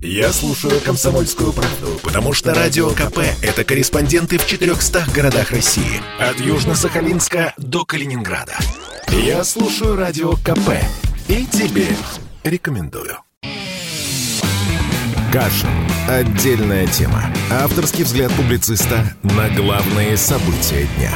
Я 0.00 0.32
слушаю 0.32 0.80
«Комсомольскую 0.80 1.52
правду», 1.52 1.98
потому 2.04 2.32
что 2.32 2.54
«Радио 2.54 2.90
КП»— 2.90 3.18
это 3.42 3.64
корреспонденты 3.64 4.38
в 4.38 4.46
400 4.46 5.06
городах 5.12 5.50
России. 5.50 6.00
От 6.20 6.36
Южно-Сахалинска 6.36 7.52
до 7.56 7.84
Калининграда. 7.84 8.56
Я 9.08 9.42
слушаю 9.42 9.96
«Радио 9.96 10.34
КП» 10.34 10.70
и 11.26 11.44
тебе 11.46 11.88
рекомендую. 12.44 13.18
Кашин. 15.32 15.68
Отдельная 16.08 16.86
тема. 16.86 17.24
Авторский 17.50 18.04
взгляд 18.04 18.32
публициста 18.32 19.16
на 19.24 19.50
главные 19.50 20.16
события 20.16 20.88
дня 20.96 21.12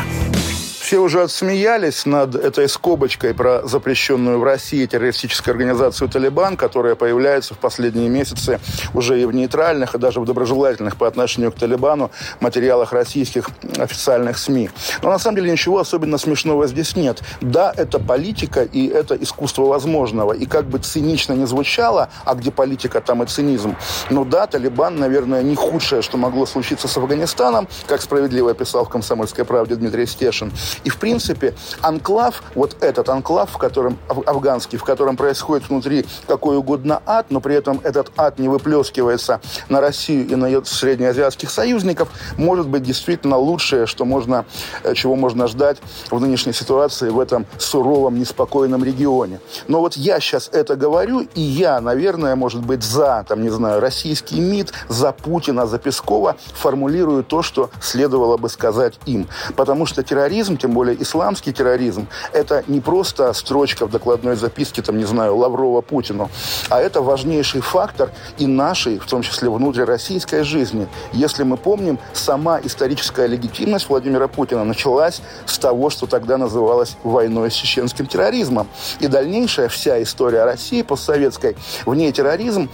все 0.92 1.00
уже 1.00 1.22
отсмеялись 1.22 2.04
над 2.04 2.34
этой 2.34 2.68
скобочкой 2.68 3.32
про 3.32 3.66
запрещенную 3.66 4.38
в 4.38 4.44
России 4.44 4.84
террористическую 4.84 5.52
организацию 5.52 6.06
«Талибан», 6.06 6.58
которая 6.58 6.96
появляется 6.96 7.54
в 7.54 7.58
последние 7.58 8.10
месяцы 8.10 8.60
уже 8.92 9.18
и 9.18 9.24
в 9.24 9.32
нейтральных, 9.32 9.94
и 9.94 9.98
даже 9.98 10.20
в 10.20 10.26
доброжелательных 10.26 10.98
по 10.98 11.08
отношению 11.08 11.50
к 11.50 11.54
«Талибану» 11.54 12.10
материалах 12.40 12.92
российских 12.92 13.48
официальных 13.78 14.36
СМИ. 14.36 14.68
Но 15.00 15.08
на 15.08 15.18
самом 15.18 15.36
деле 15.36 15.52
ничего 15.52 15.78
особенно 15.78 16.18
смешного 16.18 16.66
здесь 16.66 16.94
нет. 16.94 17.22
Да, 17.40 17.72
это 17.74 17.98
политика 17.98 18.62
и 18.62 18.86
это 18.86 19.14
искусство 19.14 19.62
возможного. 19.62 20.34
И 20.34 20.44
как 20.44 20.66
бы 20.66 20.78
цинично 20.78 21.32
не 21.32 21.46
звучало, 21.46 22.10
а 22.26 22.34
где 22.34 22.50
политика, 22.50 23.00
там 23.00 23.22
и 23.22 23.26
цинизм. 23.26 23.76
Но 24.10 24.26
да, 24.26 24.46
«Талибан», 24.46 24.98
наверное, 24.98 25.42
не 25.42 25.54
худшее, 25.54 26.02
что 26.02 26.18
могло 26.18 26.44
случиться 26.44 26.86
с 26.86 26.94
Афганистаном, 26.98 27.66
как 27.86 28.02
справедливо 28.02 28.52
писал 28.52 28.84
в 28.84 28.90
«Комсомольской 28.90 29.46
правде» 29.46 29.74
Дмитрий 29.76 30.04
Стешин. 30.04 30.52
И, 30.84 30.90
в 30.90 30.98
принципе, 30.98 31.54
анклав, 31.80 32.42
вот 32.54 32.76
этот 32.80 33.08
анклав, 33.08 33.50
в 33.50 33.58
котором, 33.58 33.98
афганский, 34.08 34.76
в 34.76 34.84
котором 34.84 35.16
происходит 35.16 35.68
внутри 35.68 36.04
какой 36.26 36.56
угодно 36.56 37.02
ад, 37.06 37.26
но 37.30 37.40
при 37.40 37.54
этом 37.54 37.80
этот 37.84 38.10
ад 38.16 38.38
не 38.38 38.48
выплескивается 38.48 39.40
на 39.68 39.80
Россию 39.80 40.28
и 40.28 40.34
на 40.34 40.46
ее 40.46 40.64
среднеазиатских 40.64 41.50
союзников, 41.50 42.08
может 42.36 42.68
быть 42.68 42.82
действительно 42.82 43.36
лучшее, 43.36 43.86
что 43.86 44.04
можно, 44.04 44.44
э, 44.82 44.94
чего 44.94 45.16
можно 45.16 45.46
ждать 45.46 45.78
в 46.10 46.20
нынешней 46.20 46.52
ситуации 46.52 47.10
в 47.10 47.18
этом 47.18 47.46
суровом, 47.58 48.18
неспокойном 48.18 48.84
регионе. 48.84 49.40
Но 49.68 49.80
вот 49.80 49.96
я 49.96 50.20
сейчас 50.20 50.48
это 50.52 50.76
говорю, 50.76 51.20
и 51.34 51.40
я, 51.40 51.80
наверное, 51.80 52.36
может 52.36 52.64
быть, 52.64 52.82
за, 52.82 53.24
там, 53.28 53.42
не 53.42 53.50
знаю, 53.50 53.80
российский 53.80 54.40
МИД, 54.40 54.72
за 54.88 55.12
Путина, 55.12 55.66
за 55.66 55.78
Пескова 55.78 56.36
формулирую 56.54 57.24
то, 57.24 57.42
что 57.42 57.70
следовало 57.80 58.36
бы 58.36 58.48
сказать 58.48 58.98
им. 59.06 59.28
Потому 59.56 59.86
что 59.86 60.02
терроризм, 60.02 60.56
тем 60.62 60.72
более 60.72 61.00
исламский 61.02 61.52
терроризм, 61.52 62.06
это 62.32 62.62
не 62.68 62.80
просто 62.80 63.32
строчка 63.32 63.86
в 63.86 63.90
докладной 63.90 64.36
записке, 64.36 64.80
там, 64.80 64.96
не 64.96 65.04
знаю, 65.04 65.36
Лаврова 65.36 65.80
Путину, 65.80 66.30
а 66.68 66.80
это 66.80 67.02
важнейший 67.02 67.60
фактор 67.60 68.10
и 68.38 68.46
нашей, 68.46 69.00
в 69.00 69.06
том 69.06 69.22
числе 69.22 69.50
внутрироссийской 69.50 70.44
жизни. 70.44 70.86
Если 71.12 71.42
мы 71.42 71.56
помним, 71.56 71.98
сама 72.12 72.60
историческая 72.62 73.26
легитимность 73.26 73.88
Владимира 73.88 74.28
Путина 74.28 74.64
началась 74.64 75.20
с 75.46 75.58
того, 75.58 75.90
что 75.90 76.06
тогда 76.06 76.38
называлось 76.38 76.96
войной 77.02 77.50
с 77.50 77.54
чеченским 77.54 78.06
терроризмом. 78.06 78.68
И 79.00 79.08
дальнейшая 79.08 79.68
вся 79.68 80.00
история 80.00 80.44
России 80.44 80.82
постсоветской, 80.82 81.56
в 81.84 81.94
ней 81.94 82.12
терроризм 82.12 82.70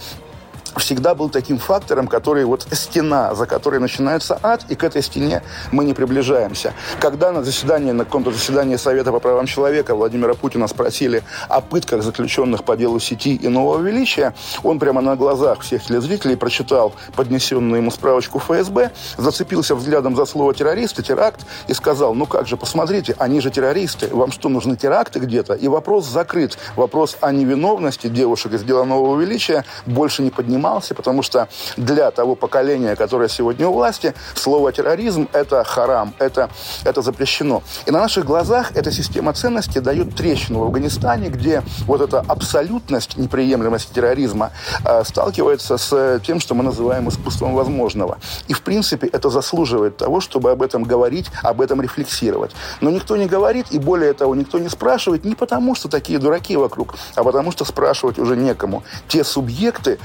всегда 0.77 1.15
был 1.15 1.29
таким 1.29 1.57
фактором, 1.57 2.07
который 2.07 2.45
вот 2.45 2.67
стена, 2.71 3.35
за 3.35 3.45
которой 3.45 3.79
начинается 3.79 4.39
ад, 4.41 4.63
и 4.69 4.75
к 4.75 4.83
этой 4.83 5.01
стене 5.01 5.41
мы 5.71 5.85
не 5.85 5.93
приближаемся. 5.93 6.73
Когда 6.99 7.31
на 7.31 7.43
заседании, 7.43 7.91
на 7.91 8.05
каком-то 8.05 8.31
заседании 8.31 8.75
Совета 8.75 9.11
по 9.11 9.19
правам 9.19 9.45
человека 9.45 9.95
Владимира 9.95 10.33
Путина 10.33 10.67
спросили 10.67 11.23
о 11.47 11.61
пытках 11.61 12.03
заключенных 12.03 12.63
по 12.63 12.75
делу 12.77 12.99
сети 12.99 13.35
и 13.35 13.47
нового 13.47 13.81
величия, 13.81 14.33
он 14.63 14.79
прямо 14.79 15.01
на 15.01 15.15
глазах 15.15 15.61
всех 15.61 15.83
телезрителей 15.83 16.37
прочитал 16.37 16.93
поднесенную 17.15 17.81
ему 17.81 17.91
справочку 17.91 18.39
ФСБ, 18.39 18.91
зацепился 19.17 19.75
взглядом 19.75 20.15
за 20.15 20.25
слово 20.25 20.53
террористы, 20.53 21.03
теракт, 21.03 21.45
и 21.67 21.73
сказал, 21.73 22.13
ну 22.13 22.25
как 22.25 22.47
же, 22.47 22.57
посмотрите, 22.57 23.15
они 23.17 23.41
же 23.41 23.49
террористы, 23.49 24.07
вам 24.11 24.31
что, 24.31 24.49
нужны 24.49 24.75
теракты 24.75 25.19
где-то? 25.19 25.53
И 25.53 25.67
вопрос 25.67 26.07
закрыт. 26.07 26.57
Вопрос 26.75 27.17
о 27.21 27.31
невиновности 27.31 28.07
девушек 28.07 28.53
из 28.53 28.63
дела 28.63 28.83
нового 28.83 29.19
величия 29.19 29.65
больше 29.85 30.21
не 30.21 30.29
поднимается 30.29 30.58
занимался, 30.59 30.93
потому 30.93 31.23
что 31.23 31.47
для 31.77 32.11
того 32.11 32.35
поколения, 32.35 32.95
которое 32.95 33.29
сегодня 33.29 33.67
у 33.67 33.73
власти, 33.73 34.13
слово 34.35 34.71
терроризм– 34.71 35.27
это 35.33 35.63
харам, 35.63 36.13
это, 36.19 36.49
это 36.83 37.01
запрещено. 37.01 37.63
И 37.87 37.91
на 37.91 37.99
наших 37.99 38.25
глазах 38.25 38.71
эта 38.75 38.91
система 38.91 39.33
ценностей 39.33 39.79
дает 39.79 40.15
трещину 40.15 40.59
в 40.59 40.63
Афганистане, 40.63 41.29
где 41.29 41.63
вот 41.87 42.01
эта 42.01 42.19
абсолютность 42.19 43.17
неприемлемости 43.17 43.93
терроризма 43.93 44.51
э, 44.85 45.03
сталкивается 45.05 45.77
с 45.77 46.19
тем, 46.25 46.39
что 46.39 46.55
мы 46.55 46.63
называем 46.63 47.07
искусством 47.07 47.55
возможного. 47.55 48.17
И, 48.49 48.53
в 48.53 48.61
принципе, 48.61 49.07
это 49.07 49.29
заслуживает 49.29 49.97
того, 49.97 50.19
чтобы 50.19 50.51
об 50.51 50.61
этом 50.61 50.83
говорить, 50.83 51.27
об 51.43 51.61
этом 51.61 51.81
рефлексировать. 51.81 52.51
Но 52.81 52.89
никто 52.89 53.17
не 53.17 53.27
говорит, 53.27 53.67
и 53.71 53.79
более 53.79 54.13
того, 54.13 54.35
никто 54.35 54.59
не 54.59 54.69
спрашивает 54.69 55.25
не 55.25 55.35
потому, 55.35 55.75
что 55.75 55.87
такие 55.87 56.19
дураки 56.19 56.57
вокруг, 56.57 56.95
а 57.15 57.23
потому 57.23 57.51
что 57.51 57.65
спрашивать 57.65 58.19
уже 58.19 58.35
некому. 58.35 58.83
Те 59.07 59.23
субъекты, 59.23 59.99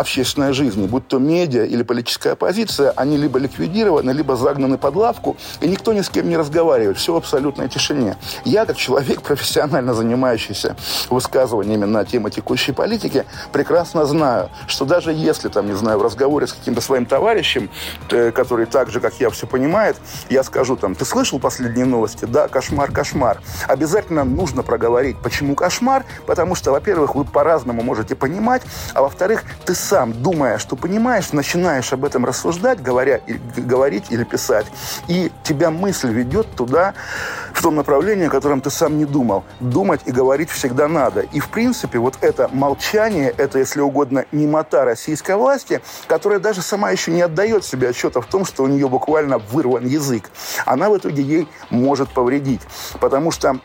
общественной 0.00 0.52
жизни, 0.52 0.86
будь 0.86 1.06
то 1.06 1.18
медиа 1.18 1.64
или 1.64 1.82
политическая 1.82 2.32
оппозиция, 2.32 2.92
они 2.96 3.16
либо 3.16 3.38
ликвидированы, 3.38 4.10
либо 4.10 4.36
загнаны 4.36 4.78
под 4.78 4.96
лавку, 4.96 5.36
и 5.60 5.68
никто 5.68 5.92
ни 5.92 6.00
с 6.00 6.08
кем 6.08 6.28
не 6.28 6.36
разговаривает. 6.36 6.98
Все 6.98 7.12
в 7.12 7.16
абсолютной 7.16 7.68
тишине. 7.68 8.16
Я, 8.44 8.66
как 8.66 8.76
человек, 8.76 9.22
профессионально 9.30 9.94
занимающийся 9.94 10.76
высказываниями 11.10 11.84
на 11.84 12.04
тему 12.04 12.30
текущей 12.30 12.72
политики, 12.72 13.24
прекрасно 13.52 14.04
знаю, 14.06 14.50
что 14.66 14.84
даже 14.84 15.12
если, 15.12 15.48
там, 15.48 15.66
не 15.66 15.74
знаю, 15.74 15.98
в 15.98 16.02
разговоре 16.02 16.46
с 16.46 16.52
каким-то 16.52 16.80
своим 16.80 17.06
товарищем, 17.06 17.70
который 18.08 18.66
так 18.66 18.90
же, 18.90 19.00
как 19.00 19.14
я, 19.20 19.30
все 19.30 19.46
понимает, 19.46 19.96
я 20.28 20.42
скажу 20.42 20.76
там, 20.76 20.94
ты 20.94 21.04
слышал 21.04 21.38
последние 21.38 21.84
новости? 21.84 22.24
Да, 22.24 22.48
кошмар, 22.48 22.90
кошмар. 22.90 23.40
Обязательно 23.68 24.24
нужно 24.24 24.62
проговорить, 24.62 25.16
почему 25.22 25.54
кошмар, 25.54 26.04
потому 26.26 26.54
что, 26.54 26.72
во-первых, 26.72 27.14
вы 27.14 27.24
по-разному 27.24 27.82
можете 27.82 28.14
понимать, 28.14 28.62
а 28.94 29.02
во-вторых, 29.02 29.44
ты 29.64 29.74
думая, 29.90 30.58
что 30.58 30.76
понимаешь, 30.76 31.32
начинаешь 31.32 31.92
об 31.92 32.04
этом 32.04 32.24
рассуждать, 32.24 32.82
говоря, 32.82 33.20
говорить 33.56 34.06
или 34.10 34.24
писать, 34.24 34.66
и 35.08 35.30
тебя 35.42 35.70
мысль 35.70 36.10
ведет 36.10 36.46
туда, 36.54 36.94
в 37.52 37.62
том 37.62 37.76
направлении, 37.76 38.26
о 38.26 38.30
котором 38.30 38.60
ты 38.60 38.70
сам 38.70 38.96
не 38.96 39.04
думал. 39.04 39.44
Думать 39.60 40.00
и 40.06 40.12
говорить 40.12 40.50
всегда 40.50 40.88
надо. 40.88 41.20
И, 41.20 41.40
в 41.40 41.48
принципе, 41.50 41.98
вот 41.98 42.14
это 42.22 42.48
молчание, 42.52 43.34
это, 43.36 43.58
если 43.58 43.80
угодно, 43.80 44.24
немота 44.32 44.84
российской 44.84 45.36
власти, 45.36 45.80
которая 46.06 46.38
даже 46.38 46.62
сама 46.62 46.90
еще 46.90 47.10
не 47.10 47.22
отдает 47.22 47.64
себе 47.64 47.90
отчета 47.90 48.20
в 48.20 48.26
том, 48.26 48.44
что 48.44 48.62
у 48.62 48.66
нее 48.66 48.88
буквально 48.88 49.38
вырван 49.38 49.86
язык, 49.86 50.30
она 50.64 50.88
в 50.88 50.96
итоге 50.96 51.22
ей 51.22 51.48
может 51.68 52.08
повредить. 52.10 52.62
Потому 53.00 53.30
что 53.30 53.60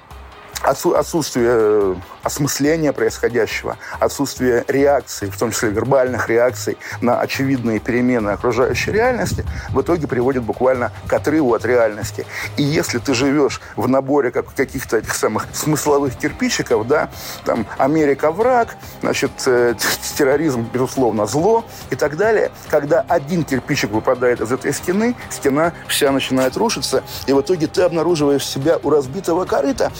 отсутствие 0.65 1.49
э, 1.49 1.95
осмысления 2.23 2.91
происходящего, 2.91 3.77
отсутствие 3.99 4.65
реакций, 4.67 5.29
в 5.29 5.37
том 5.37 5.51
числе 5.51 5.69
вербальных 5.69 6.27
реакций 6.27 6.77
на 7.01 7.19
очевидные 7.19 7.79
перемены 7.79 8.31
окружающей 8.31 8.91
реальности, 8.91 9.45
в 9.69 9.81
итоге 9.81 10.07
приводит 10.07 10.43
буквально 10.43 10.91
к 11.07 11.13
отрыву 11.13 11.53
от 11.53 11.65
реальности. 11.65 12.25
И 12.57 12.63
если 12.63 12.97
ты 12.97 13.13
живешь 13.13 13.61
в 13.75 13.87
наборе 13.87 14.31
как, 14.31 14.53
каких-то 14.53 14.97
этих 14.97 15.13
самых 15.13 15.45
смысловых 15.53 16.15
кирпичиков, 16.17 16.87
да, 16.87 17.09
там 17.45 17.67
Америка 17.77 18.31
враг, 18.31 18.75
значит, 19.01 19.31
э, 19.45 19.75
терроризм, 20.17 20.67
безусловно, 20.73 21.27
зло 21.27 21.63
и 21.91 21.95
так 21.95 22.17
далее, 22.17 22.51
когда 22.69 23.05
один 23.07 23.43
кирпичик 23.43 23.91
выпадает 23.91 24.41
из 24.41 24.51
этой 24.51 24.73
стены, 24.73 25.15
стена 25.29 25.73
вся 25.87 26.11
начинает 26.11 26.57
рушиться, 26.57 27.03
и 27.27 27.33
в 27.33 27.41
итоге 27.41 27.67
ты 27.67 27.83
обнаруживаешь 27.83 28.45
себя 28.45 28.79
у 28.81 28.89
разбитого 28.89 29.45
корыта, 29.45 29.91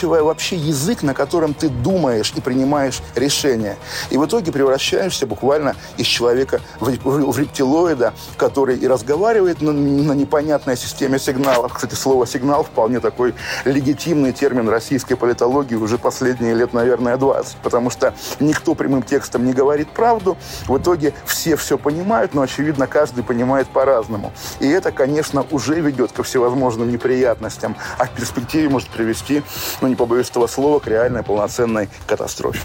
утрачивая 0.00 0.22
вообще 0.22 0.56
язык, 0.56 1.02
на 1.02 1.12
котором 1.12 1.52
ты 1.52 1.68
думаешь 1.68 2.32
и 2.34 2.40
принимаешь 2.40 3.02
решения. 3.16 3.76
И 4.10 4.16
в 4.16 4.24
итоге 4.24 4.50
превращаешься 4.50 5.26
буквально 5.26 5.76
из 5.98 6.06
человека 6.06 6.60
в, 6.80 6.90
в, 6.90 7.32
в 7.32 7.38
рептилоида, 7.38 8.14
который 8.38 8.78
и 8.78 8.88
разговаривает 8.88 9.60
на, 9.60 9.72
на 9.72 10.12
непонятной 10.12 10.76
системе 10.76 11.18
сигналов. 11.18 11.74
Кстати, 11.74 11.94
слово 11.94 12.26
«сигнал» 12.26 12.64
вполне 12.64 13.00
такой 13.00 13.34
легитимный 13.66 14.32
термин 14.32 14.68
российской 14.70 15.16
политологии 15.16 15.74
уже 15.74 15.98
последние 15.98 16.54
лет, 16.54 16.72
наверное, 16.72 17.18
20. 17.18 17.56
Потому 17.62 17.90
что 17.90 18.14
никто 18.40 18.74
прямым 18.74 19.02
текстом 19.02 19.44
не 19.44 19.52
говорит 19.52 19.90
правду. 19.90 20.38
В 20.66 20.78
итоге 20.78 21.12
все 21.26 21.56
все 21.56 21.76
понимают, 21.76 22.32
но, 22.32 22.40
очевидно, 22.40 22.86
каждый 22.86 23.22
понимает 23.22 23.68
по-разному. 23.68 24.32
И 24.60 24.68
это, 24.68 24.92
конечно, 24.92 25.44
уже 25.50 25.80
ведет 25.80 26.12
ко 26.12 26.22
всевозможным 26.22 26.90
неприятностям, 26.90 27.76
а 27.98 28.06
в 28.06 28.10
перспективе 28.10 28.70
может 28.70 28.88
привести, 28.88 29.42
ну, 29.82 29.89
не 29.90 29.96
побоюсь 29.96 30.30
этого 30.30 30.46
слова, 30.46 30.80
к 30.80 30.86
реальной 30.86 31.22
полноценной 31.22 31.88
катастрофе. 32.06 32.60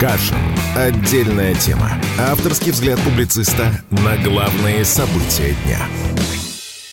Кашин. 0.00 0.36
Отдельная 0.76 1.54
тема. 1.54 1.90
Авторский 2.18 2.72
взгляд 2.72 2.98
публициста 3.00 3.70
на 3.90 4.16
главные 4.16 4.84
события 4.84 5.54
дня. 5.64 5.78